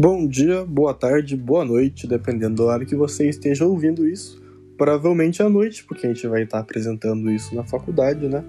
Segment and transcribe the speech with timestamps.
[0.00, 4.40] Bom dia, boa tarde, boa noite, dependendo da hora que você esteja ouvindo isso.
[4.76, 8.44] Provavelmente à noite, porque a gente vai estar apresentando isso na faculdade, né?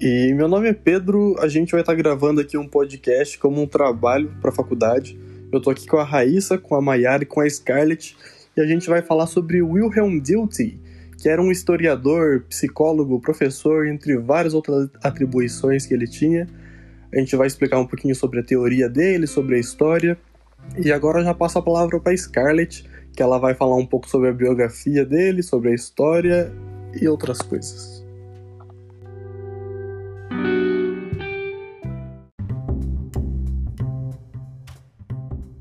[0.00, 3.66] E meu nome é Pedro, a gente vai estar gravando aqui um podcast como um
[3.68, 5.16] trabalho para a faculdade.
[5.52, 8.16] Eu tô aqui com a Raíssa, com a Maiara e com a Scarlett,
[8.56, 10.80] e a gente vai falar sobre Wilhelm Dilthey,
[11.16, 16.48] que era um historiador, psicólogo, professor, entre várias outras atribuições que ele tinha.
[17.14, 20.18] A gente vai explicar um pouquinho sobre a teoria dele, sobre a história.
[20.78, 24.28] E agora já passo a palavra para Scarlett, que ela vai falar um pouco sobre
[24.28, 26.52] a biografia dele, sobre a história
[27.00, 28.04] e outras coisas.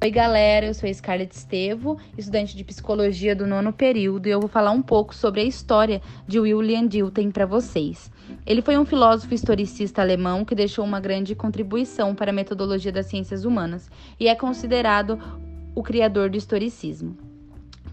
[0.06, 4.40] Oi, galera, eu sou a Scarlett Estevo, estudante de psicologia do nono período, e eu
[4.40, 8.12] vou falar um pouco sobre a história de William Dilthey para vocês.
[8.46, 13.08] Ele foi um filósofo historicista alemão que deixou uma grande contribuição para a metodologia das
[13.08, 15.20] ciências humanas e é considerado
[15.74, 17.18] o criador do historicismo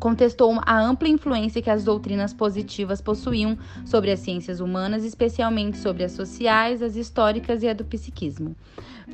[0.03, 6.03] contestou a ampla influência que as doutrinas positivas possuíam sobre as ciências humanas, especialmente sobre
[6.03, 8.57] as sociais, as históricas e a do psiquismo.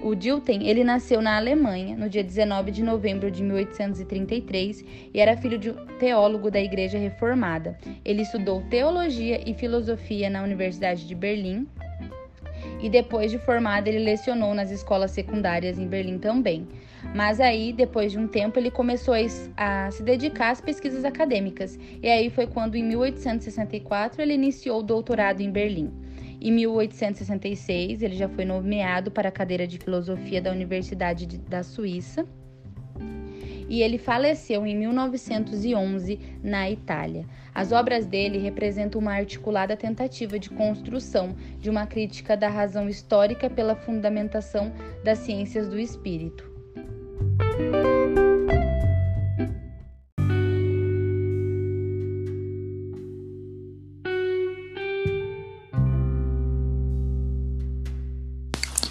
[0.03, 5.36] O Dilthey, ele nasceu na Alemanha no dia 19 de novembro de 1833 e era
[5.36, 7.78] filho de um teólogo da Igreja Reformada.
[8.03, 11.69] Ele estudou teologia e filosofia na Universidade de Berlim
[12.81, 16.66] e depois de formado ele lecionou nas escolas secundárias em Berlim também.
[17.14, 19.14] Mas aí, depois de um tempo, ele começou
[19.56, 21.78] a, se dedicar às pesquisas acadêmicas.
[22.02, 25.92] E aí foi quando, em 1864, ele iniciou o doutorado em Berlim.
[26.41, 31.62] Em 1866, ele já foi nomeado para a cadeira de filosofia da Universidade de, da
[31.62, 32.26] Suíça.
[33.69, 37.26] E ele faleceu em 1911 na Itália.
[37.54, 43.50] As obras dele representam uma articulada tentativa de construção de uma crítica da razão histórica
[43.50, 44.72] pela fundamentação
[45.04, 46.47] das ciências do espírito.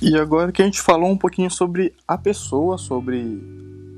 [0.10, 3.42] E agora que a gente falou um pouquinho sobre a pessoa, sobre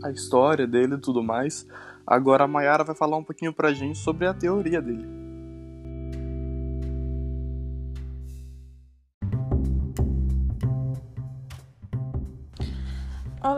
[0.03, 1.68] a história dele e tudo mais,
[2.07, 5.19] agora a Mayara vai falar um pouquinho pra gente sobre a teoria dele.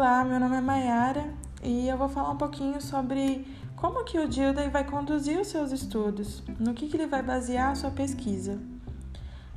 [0.02, 1.32] Olá, meu nome é Mayara
[1.62, 3.46] e eu vou falar um pouquinho sobre
[3.76, 7.70] como que o Dilday vai conduzir os seus estudos, no que, que ele vai basear
[7.70, 8.58] a sua pesquisa.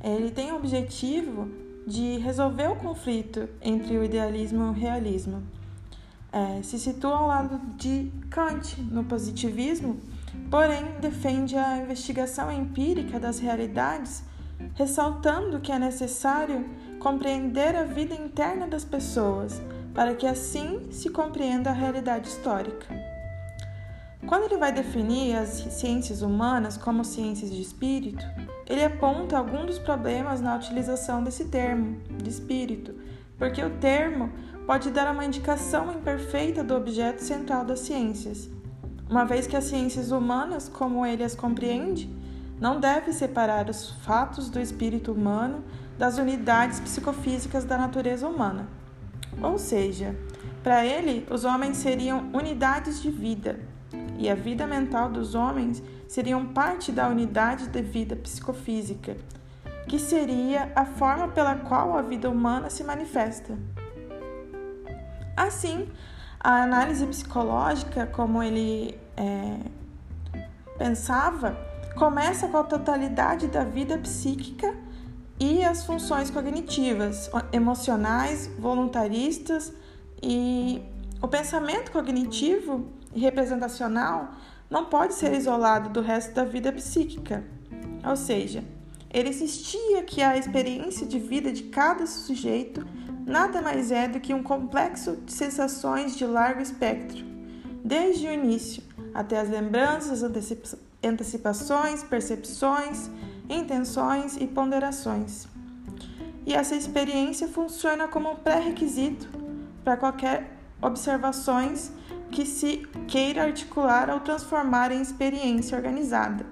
[0.03, 1.49] Ele tem o objetivo
[1.87, 5.41] de resolver o conflito entre o idealismo e o realismo.
[6.31, 9.99] É, se situa ao lado de Kant no positivismo,
[10.51, 14.23] porém defende a investigação empírica das realidades,
[14.75, 16.63] ressaltando que é necessário
[16.99, 19.59] compreender a vida interna das pessoas
[19.95, 22.85] para que assim se compreenda a realidade histórica.
[24.27, 28.25] Quando ele vai definir as ciências humanas como ciências de espírito,
[28.67, 32.93] ele aponta alguns dos problemas na utilização desse termo, de espírito,
[33.37, 34.31] porque o termo
[34.65, 38.49] pode dar uma indicação imperfeita do objeto central das ciências,
[39.09, 42.09] uma vez que as ciências humanas, como ele as compreende,
[42.59, 45.63] não deve separar os fatos do espírito humano
[45.97, 48.67] das unidades psicofísicas da natureza humana.
[49.41, 50.15] Ou seja,
[50.63, 53.59] para ele, os homens seriam unidades de vida,
[54.17, 59.17] e a vida mental dos homens seriam parte da unidade de vida psicofísica,
[59.87, 63.57] que seria a forma pela qual a vida humana se manifesta.
[65.35, 65.87] Assim,
[66.39, 69.57] a análise psicológica, como ele é,
[70.77, 71.57] pensava,
[71.95, 74.73] começa com a totalidade da vida psíquica
[75.39, 79.73] e as funções cognitivas, emocionais, voluntaristas
[80.21, 80.81] e
[81.21, 84.31] o pensamento cognitivo e representacional
[84.69, 87.43] não pode ser isolado do resto da vida psíquica.
[88.07, 88.63] Ou seja,
[89.13, 92.85] ele insistia que a experiência de vida de cada sujeito
[93.25, 97.23] nada mais é do que um complexo de sensações de largo espectro,
[97.83, 98.83] desde o início
[99.13, 100.21] até as lembranças,
[101.01, 103.09] antecipações, percepções,
[103.49, 105.47] intenções e ponderações.
[106.45, 109.27] E essa experiência funciona como um pré-requisito
[109.83, 111.91] para qualquer observações
[112.31, 116.45] que se queira articular ou transformar em experiência organizada.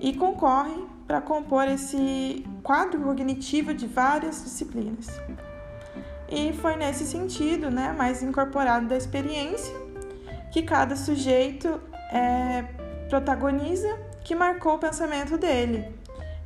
[0.00, 5.06] E concorre para compor esse quadro cognitivo de várias disciplinas.
[6.28, 9.74] E foi nesse sentido, né, mais incorporado da experiência,
[10.50, 11.80] que cada sujeito
[12.10, 12.64] é,
[13.08, 13.88] protagoniza,
[14.24, 15.88] que marcou o pensamento dele,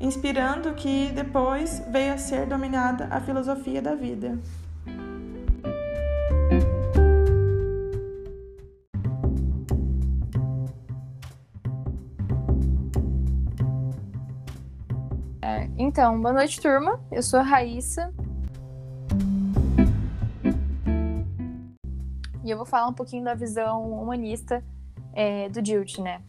[0.00, 4.38] inspirando que depois veio a ser dominada a filosofia da vida.
[15.43, 17.00] É, então, boa noite, turma.
[17.12, 18.12] Eu sou a Raíssa.
[22.44, 24.62] E eu vou falar um pouquinho da visão humanista
[25.12, 26.23] é, do Dilt, né?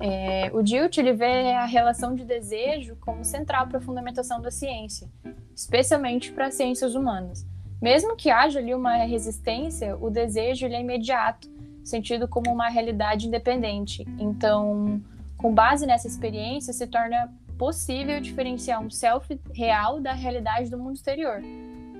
[0.00, 4.50] É, o Dilt ele vê a relação de desejo como central para a fundamentação da
[4.50, 5.06] ciência,
[5.54, 7.46] especialmente para as ciências humanas.
[7.82, 11.48] Mesmo que haja ali uma resistência, o desejo ele é imediato,
[11.84, 14.06] sentido como uma realidade independente.
[14.18, 15.02] Então,
[15.36, 20.96] com base nessa experiência, se torna possível diferenciar um self real da realidade do mundo
[20.96, 21.42] exterior.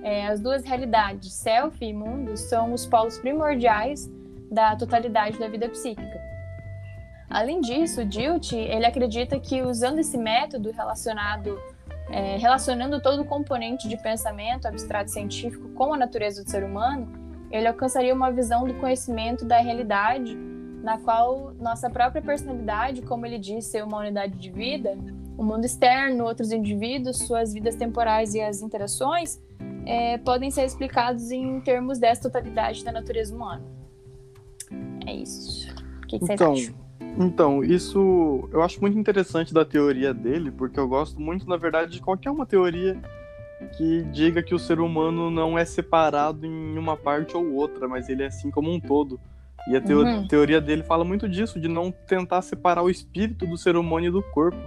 [0.03, 4.09] É, as duas realidades, self e mundo, são os polos primordiais
[4.51, 6.30] da totalidade da vida psíquica.
[7.31, 11.57] Além disso, Dilt ele acredita que usando esse método relacionado,
[12.09, 17.07] é, relacionando todo o componente de pensamento abstrato científico com a natureza do ser humano,
[17.49, 20.35] ele alcançaria uma visão do conhecimento da realidade,
[20.83, 24.97] na qual nossa própria personalidade, como ele diz, ser uma unidade de vida,
[25.37, 29.41] o mundo externo, outros indivíduos, suas vidas temporais e as interações
[29.85, 33.63] é, podem ser explicados em termos dessa totalidade da natureza humana.
[35.05, 35.69] É isso.
[36.03, 36.90] O que, que então, vocês acham?
[37.17, 41.91] Então, isso eu acho muito interessante da teoria dele, porque eu gosto muito, na verdade,
[41.91, 42.97] de qualquer uma teoria
[43.77, 48.09] que diga que o ser humano não é separado em uma parte ou outra, mas
[48.09, 49.19] ele é assim como um todo.
[49.67, 50.27] E a teo Uhum.
[50.27, 54.11] teoria dele fala muito disso, de não tentar separar o espírito do ser humano e
[54.11, 54.57] do corpo.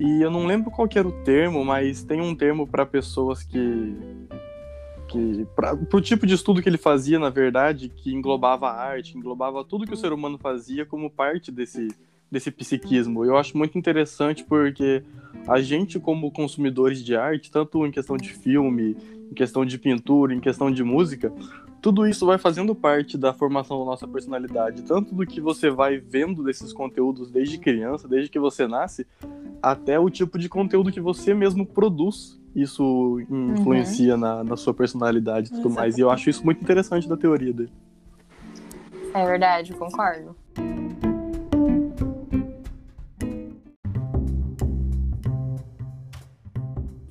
[0.00, 3.42] E eu não lembro qual que era o termo, mas tem um termo para pessoas
[3.42, 3.94] que
[5.16, 9.16] que para o tipo de estudo que ele fazia, na verdade, que englobava a arte,
[9.16, 11.88] englobava tudo que o ser humano fazia como parte desse
[12.30, 13.24] desse psiquismo.
[13.24, 15.02] Eu acho muito interessante porque
[15.46, 18.96] a gente como consumidores de arte, tanto em questão de filme,
[19.30, 21.32] em questão de pintura, em questão de música,
[21.80, 25.98] tudo isso vai fazendo parte da formação da nossa personalidade, tanto do que você vai
[25.98, 29.06] vendo desses conteúdos desde criança, desde que você nasce,
[29.62, 32.40] até o tipo de conteúdo que você mesmo produz.
[32.56, 35.98] Isso influencia na, na sua personalidade e tudo mais.
[35.98, 37.70] E eu acho isso muito interessante da teoria dele.
[39.12, 40.34] É verdade, concordo.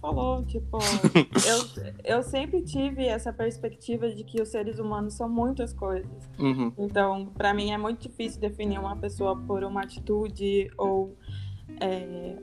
[0.01, 0.79] Falou, tipo,
[2.03, 6.27] eu, eu sempre tive essa perspectiva de que os seres humanos são muitas coisas.
[6.39, 6.73] Uhum.
[6.75, 11.15] Então, para mim é muito difícil definir uma pessoa por uma atitude ou
[11.79, 12.35] é,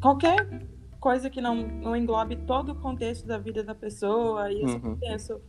[0.00, 0.68] qualquer
[1.00, 4.52] coisa que não, não englobe todo o contexto da vida da pessoa.
[4.52, 4.96] E eu Uhum.
[4.96, 5.40] penso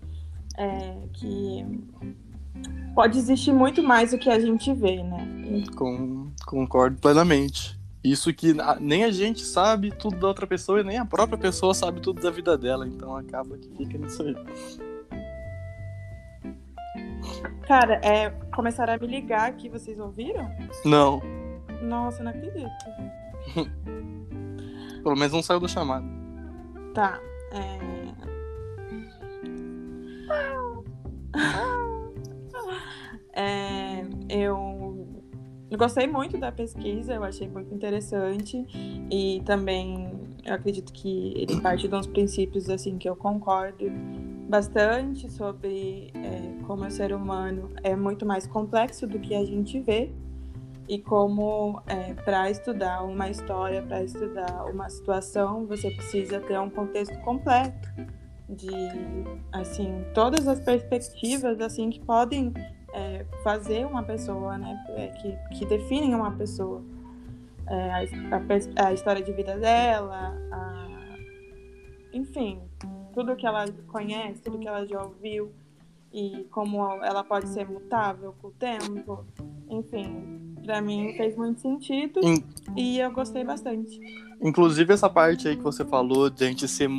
[0.57, 1.65] é, que
[2.95, 5.27] pode existir muito mais do que a gente vê, né?
[5.75, 7.79] Com, concordo plenamente.
[8.03, 11.73] Isso que nem a gente sabe tudo da outra pessoa e nem a própria pessoa
[11.73, 12.87] sabe tudo da vida dela.
[12.87, 14.35] Então acaba que fica nisso aí.
[17.67, 20.49] Cara, é, começaram a me ligar aqui, vocês ouviram?
[20.83, 21.21] Não,
[21.83, 22.67] Nossa, não acredito.
[25.01, 26.05] pelo menos não saiu da chamada.
[26.93, 27.19] Tá.
[27.51, 28.01] É...
[33.33, 35.07] É, eu
[35.77, 38.65] gostei muito da pesquisa, eu achei muito interessante
[39.09, 40.11] e também
[40.45, 43.85] eu acredito que ele parte de uns princípios assim que eu concordo
[44.49, 49.79] bastante sobre é, como o ser humano é muito mais complexo do que a gente
[49.79, 50.11] vê
[50.87, 51.81] e como
[52.25, 57.89] para estudar uma história, para estudar uma situação, você precisa ter um contexto completo
[58.49, 58.69] de
[59.51, 62.53] assim todas as perspectivas assim que podem
[62.93, 66.83] é, fazer uma pessoa, né, é, que, que definem uma pessoa,
[67.67, 70.87] É, a, a a história de vida dela, a,
[72.11, 72.59] enfim,
[73.13, 75.53] tudo que ela conhece, tudo que ela já ouviu
[76.11, 79.23] e como ela pode ser mutável com o tempo,
[79.69, 82.43] enfim, para mim fez muito sentido In-
[82.77, 83.99] e eu gostei bastante.
[84.41, 86.89] Inclusive, essa parte aí que você falou de a gente ser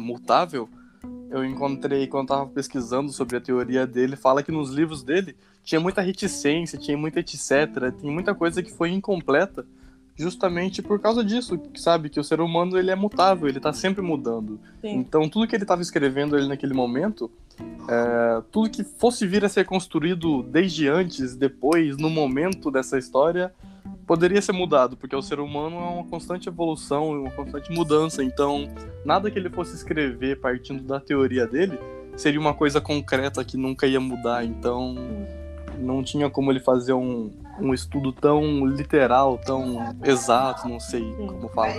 [0.00, 0.68] mutável,
[1.30, 5.34] eu encontrei quando tava pesquisando sobre a teoria dele, fala que nos livros dele
[5.64, 9.66] tinha muita reticência, tinha muita etc, tem muita coisa que foi incompleta,
[10.16, 14.02] justamente por causa disso, sabe que o ser humano ele é mutável, ele tá sempre
[14.02, 14.60] mudando.
[14.80, 14.96] Sim.
[14.96, 17.30] Então, tudo que ele estava escrevendo ali naquele momento,
[17.88, 23.52] é, tudo que fosse vir a ser construído desde antes, depois, no momento dessa história,
[24.06, 28.22] poderia ser mudado, porque o ser humano é uma constante evolução, uma constante mudança.
[28.22, 28.68] Então,
[29.04, 31.78] nada que ele fosse escrever partindo da teoria dele
[32.16, 34.44] seria uma coisa concreta que nunca ia mudar.
[34.44, 34.94] Então,
[35.78, 41.26] não tinha como ele fazer um, um estudo tão literal, tão exato, não sei Sim.
[41.26, 41.72] como fala.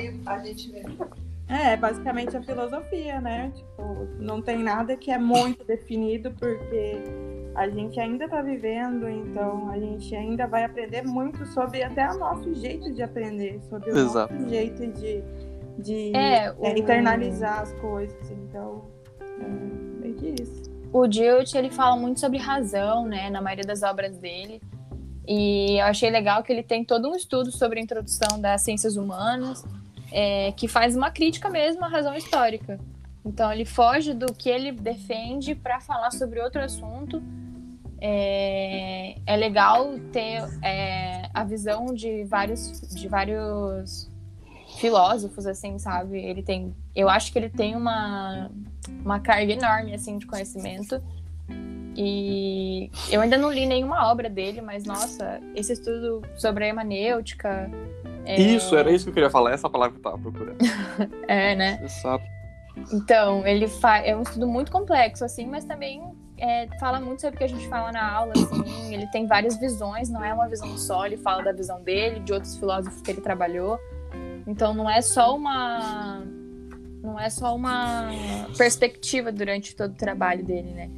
[1.48, 3.52] É, basicamente a filosofia, né?
[3.56, 7.04] Tipo, não tem nada que é muito definido porque
[7.54, 12.18] a gente ainda tá vivendo, então a gente ainda vai aprender muito sobre até o
[12.18, 14.34] nosso jeito de aprender, sobre o Exato.
[14.34, 15.24] nosso jeito de
[15.78, 18.32] de É, é, o- internalizar as coisas.
[18.32, 18.86] Então,
[19.22, 20.64] é meio que isso.
[20.94, 24.62] O Dilt, ele fala muito sobre razão, né, na maioria das obras dele.
[25.28, 28.96] E eu achei legal que ele tem todo um estudo sobre a introdução das ciências
[28.96, 29.64] humanas,
[30.12, 32.80] é, que faz uma crítica mesmo à razão histórica.
[33.26, 37.22] Então ele foge do que ele defende para falar sobre outro assunto.
[38.00, 44.10] É, é legal ter é, a visão de vários, de vários
[44.78, 46.20] filósofos, assim, sabe?
[46.20, 48.52] Ele tem, eu acho que ele tem uma
[49.04, 51.02] uma carga enorme assim de conhecimento.
[51.96, 57.72] E eu ainda não li nenhuma obra dele, mas nossa, esse estudo sobre a hermenêutica.
[58.26, 60.58] É, Isso, era isso que eu queria falar, essa palavra que eu tava procurando.
[61.28, 61.80] É, né?
[61.84, 62.26] Exato.
[62.92, 64.00] Então, ele fa...
[64.00, 66.04] é um estudo muito complexo, assim, mas também
[66.38, 68.94] é, fala muito sobre o que a gente fala na aula, assim.
[68.94, 72.34] Ele tem várias visões, não é uma visão só, ele fala da visão dele, de
[72.34, 73.80] outros filósofos que ele trabalhou.
[74.46, 76.24] Então, não é só uma.
[77.02, 78.10] Não é só uma
[78.58, 80.90] perspectiva durante todo o trabalho dele, né?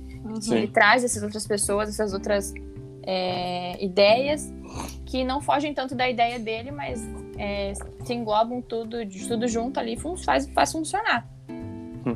[0.46, 0.56] Sim.
[0.56, 2.54] Ele traz essas outras pessoas, essas outras
[3.04, 4.52] é, ideias
[5.06, 7.02] que não fogem tanto da ideia dele, mas
[7.38, 11.28] é, se englobam tudo, de tudo junto ali, fun- faz, faz funcionar.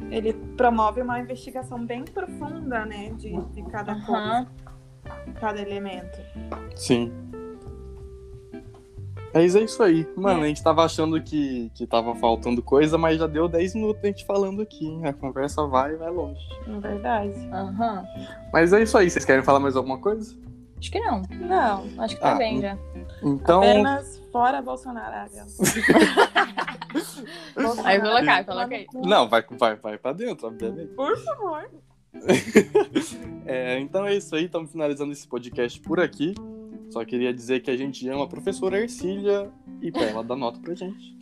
[0.10, 3.12] Ele promove uma investigação bem profunda, né?
[3.18, 4.46] De, de cada Aham.
[4.46, 6.18] coisa, cada elemento.
[6.78, 7.12] Sim.
[9.34, 10.08] Mas é isso aí.
[10.16, 14.04] Mano, a gente tava achando que, que tava faltando coisa, mas já deu 10 minutos
[14.04, 15.06] a gente falando aqui, hein?
[15.06, 16.42] A conversa vai e vai longe.
[16.68, 17.34] Na verdade.
[17.52, 18.06] Aham.
[18.52, 19.10] Mas é isso aí.
[19.10, 20.36] Vocês querem falar mais alguma coisa?
[20.78, 21.22] Acho que não.
[21.40, 22.78] Não, Acho que tá Ah, bem já.
[23.24, 23.60] Então.
[23.60, 25.16] apenas fora Bolsonaro.
[25.16, 25.46] Águia.
[27.86, 28.88] Aí eu colocar, Bolsonaro, coloca aí.
[28.94, 30.94] Não, vai, vai, vai pra dentro, obviamente.
[30.94, 31.70] Por favor.
[33.46, 36.34] É, então é isso aí, estamos finalizando esse podcast por aqui.
[36.92, 39.50] Só queria dizer que a gente ama a professora Ercília
[39.82, 41.18] e pra ela dar nota pra gente.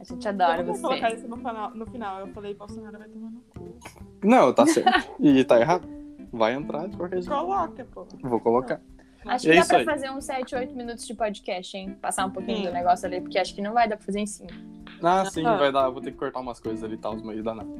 [0.00, 1.16] A gente adora eu vou colocar você.
[1.16, 2.18] isso no final, no final.
[2.20, 3.76] Eu falei, Bolsonaro vai tomar no cu.
[4.24, 5.12] Não, tá certo.
[5.20, 5.88] E tá errado.
[6.32, 7.28] Vai entrar de qualquer jeito.
[7.32, 8.06] Coloca, pô.
[8.22, 8.80] Vou colocar.
[9.24, 9.84] Acho É que dá isso pra aí.
[9.84, 11.96] fazer uns 7, 8 minutos de podcast, hein?
[12.02, 12.64] Passar um pouquinho Sim.
[12.64, 14.52] do negócio ali, porque acho que não vai dar pra fazer em 5.
[15.00, 15.56] Ah, sim, Ah.
[15.56, 15.88] vai dar.
[15.90, 17.70] Vou ter que cortar umas coisas ali e tal, mas dá nada.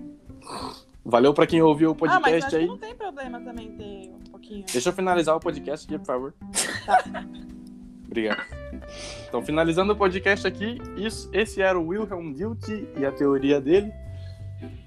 [1.04, 2.62] Valeu pra quem ouviu o ah, mas podcast acho aí.
[2.62, 4.12] que não tem problema também ter
[4.52, 4.72] pouquinho.
[4.72, 6.34] Deixa eu finalizar o podcast aqui, por favor.
[6.86, 7.04] Tá.
[8.06, 8.42] Obrigado.
[9.28, 13.90] Então, finalizando o podcast aqui, isso, esse era o Wilhelm Dilke e a teoria dele.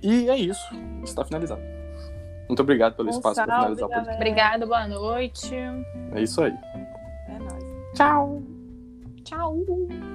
[0.02, 0.64] E é isso.
[1.04, 1.62] Está finalizado.
[2.48, 4.06] Muito obrigado pelo Um espaço para finalizar o podcast.
[4.06, 4.16] galera.
[4.18, 5.56] Obrigada, boa noite.
[6.14, 6.54] É isso aí.
[7.28, 7.64] É nóis.
[7.96, 8.44] Tchau.
[9.24, 10.15] Tchau.